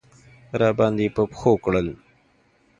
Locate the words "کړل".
1.63-1.87